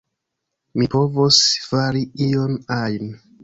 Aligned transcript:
Mi 0.83 0.87
povos 0.95 1.39
fari 1.67 2.05
ion 2.31 2.61
ajn. 2.83 3.17